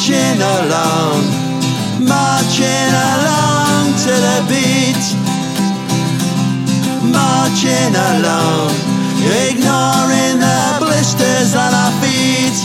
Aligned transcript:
marching 0.00 0.40
along, 0.40 1.20
marching 2.08 2.92
along 3.12 3.92
to 4.00 4.08
the 4.08 4.38
beat, 4.48 5.04
marching 7.04 7.92
along, 7.92 8.72
ignoring 9.44 10.40
the 10.40 10.60
blisters 10.80 11.52
on 11.54 11.74
our 11.76 11.92
feet, 12.00 12.56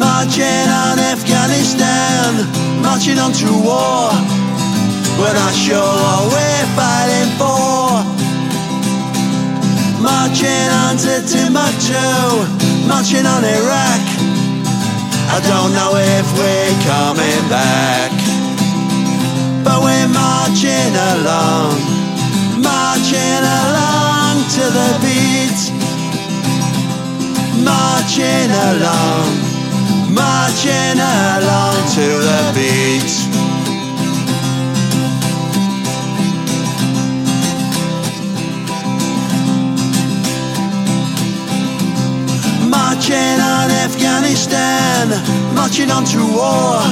marching 0.00 0.68
on 0.72 0.98
Afghanistan, 1.04 2.32
marching 2.80 3.18
on 3.18 3.30
to 3.32 3.52
war. 3.60 4.08
We're 5.20 5.36
not 5.36 5.52
sure 5.52 5.76
what 5.76 6.32
we're 6.32 6.68
fighting 6.72 7.30
for. 7.36 7.92
Marching 10.00 10.68
on 10.80 10.96
to 10.96 11.20
Timbuktu, 11.28 12.88
marching 12.88 13.26
on 13.26 13.44
Iraq. 13.44 14.15
I 15.36 15.40
don't 15.40 15.74
know 15.74 15.92
if 15.92 16.26
we're 16.32 16.76
coming 16.88 17.44
back, 17.52 18.10
but 19.62 19.84
we're 19.84 20.08
marching 20.08 20.96
along, 21.12 21.76
marching 22.64 23.44
along 23.44 24.40
to 24.56 24.64
the 24.72 24.90
beat, 25.04 25.60
marching 27.60 28.48
along, 28.48 29.28
marching 30.08 30.96
along 31.04 31.76
to 31.96 32.06
the 32.24 32.40
beat. 32.56 33.12
Marching 42.70 43.40
on 43.40 43.75
Afghanistan, 43.86 45.06
marching 45.54 45.92
on 45.92 46.04
to 46.04 46.18
war. 46.18 46.82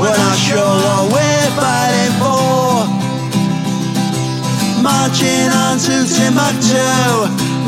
We're 0.00 0.18
not 0.26 0.36
sure 0.36 0.58
what 0.58 1.04
we're 1.14 1.50
fighting 1.54 2.14
for. 2.18 2.82
Marching 4.82 5.48
on 5.62 5.78
to 5.86 5.94
Timbuktu, 6.14 6.82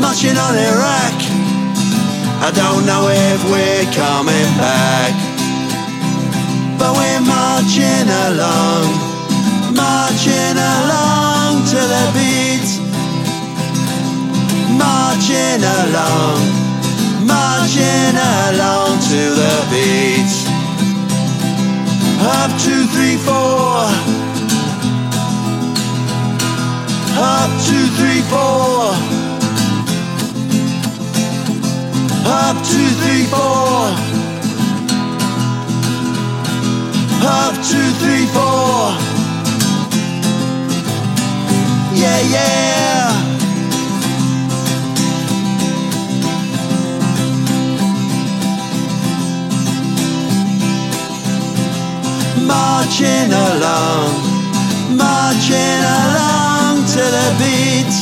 marching 0.03 0.35
on 0.35 0.53
Iraq. 0.59 1.17
I 2.43 2.51
don't 2.51 2.83
know 2.85 3.07
if 3.07 3.39
we're 3.47 3.87
coming 3.95 4.49
back, 4.59 5.15
but 6.77 6.91
we're 6.99 7.23
marching 7.23 8.07
along, 8.27 8.91
marching 9.71 10.57
along 10.75 11.63
to 11.71 11.79
the 11.93 12.05
beat, 12.11 12.69
marching 14.75 15.63
along 15.63 16.56
Up 22.49 22.61
two, 22.61 22.85
three, 22.87 23.17
four. 23.17 23.83
Up 27.19 27.51
two, 27.67 27.87
three, 27.97 28.21
four. 28.31 28.95
Up 32.25 32.55
two, 32.65 32.87
three, 33.01 33.25
four. 33.25 33.91
Up 37.21 37.55
two, 37.67 37.89
three, 37.99 38.25
four. 38.27 38.95
Yeah, 41.99 42.21
yeah. 42.31 43.06
Marching 52.47 53.29
along, 53.29 54.09
marching 54.95 55.81
along 55.99 56.87
to 56.87 57.03
the 57.15 57.27
beat, 57.39 57.93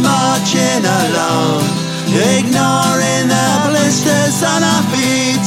marching 0.00 0.82
along, 0.86 1.60
ignoring 2.14 3.26
the 3.26 3.46
blisters 3.66 4.38
on 4.46 4.62
our 4.62 4.84
feet, 4.94 5.46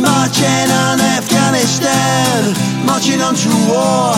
marching 0.00 0.68
on 0.84 0.98
Afghanistan, 1.16 2.56
marching 2.86 3.20
on 3.20 3.34
to 3.34 3.52
war. 3.68 4.16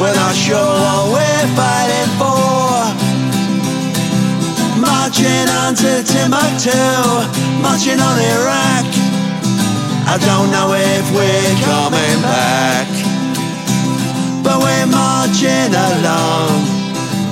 We're 0.00 0.14
not 0.14 0.34
sure 0.34 0.56
what 0.56 1.12
we're 1.14 1.48
fighting 1.54 2.10
for. 2.18 2.40
Marching 4.80 5.48
on 5.60 5.74
to 5.74 6.02
Timbuktu, 6.02 6.72
marching 7.60 8.00
on 8.00 8.18
Iraq. 8.18 9.09
I 10.12 10.18
don't 10.18 10.50
know 10.50 10.74
if 10.74 11.06
we're 11.14 11.54
coming 11.62 12.18
back, 12.26 12.90
but 14.42 14.58
we're 14.58 14.90
marching 14.90 15.70
along, 15.70 16.50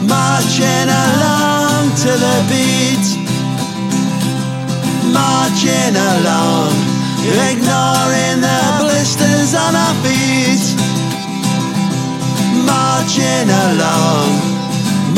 marching 0.07 0.87
along 0.87 1.91
to 2.07 2.11
the 2.15 2.39
beat, 2.47 3.07
marching 5.11 5.99
along, 5.99 6.71
ignoring 7.51 8.47
the 8.47 8.63
blisters 8.79 9.59
on 9.59 9.75
our 9.75 9.95
feet, 10.07 10.63
marching 12.63 13.51
along, 13.67 14.31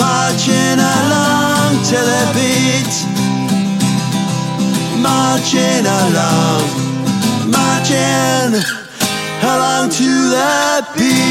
marching 0.01 0.81
along 0.81 1.77
to 1.93 1.99
the 2.09 2.25
beat, 2.33 2.95
marching 5.05 5.85
along 5.85 6.90
marching 7.51 8.55
along 9.43 9.91
to 9.91 10.11
the 10.35 10.87
beat. 10.97 11.31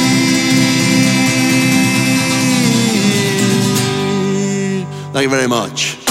Thank 5.14 5.24
you 5.24 5.30
very 5.30 5.48
much. 5.48 6.09